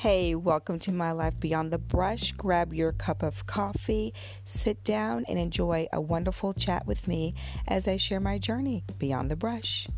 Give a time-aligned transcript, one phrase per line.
[0.00, 2.32] Hey, welcome to My Life Beyond the Brush.
[2.32, 4.12] Grab your cup of coffee,
[4.44, 7.34] sit down, and enjoy a wonderful chat with me
[7.66, 9.88] as I share my journey beyond the brush.